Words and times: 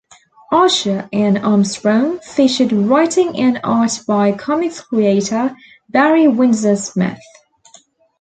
"Archer 0.51 1.07
and 1.13 1.37
Armstrong" 1.37 2.17
featured 2.23 2.71
writing 2.73 3.37
and 3.39 3.61
art 3.63 4.01
by 4.07 4.31
comics 4.31 4.81
creator 4.81 5.55
Barry 5.89 6.27
Windsor-Smith. 6.27 7.19